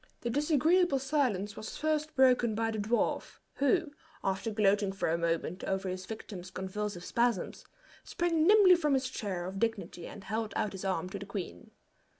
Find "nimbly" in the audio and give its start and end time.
8.47-8.73